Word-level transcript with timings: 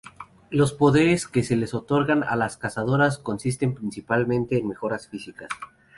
Los 0.49 0.73
poderes 0.73 1.27
que 1.27 1.43
se 1.43 1.55
les 1.55 1.75
otorgan 1.75 2.23
a 2.23 2.35
las 2.35 2.57
Cazadoras 2.57 3.19
consisten 3.19 3.75
principalmente 3.75 4.57
en 4.57 4.67
mejoras 4.67 5.07
físicas. 5.07 5.49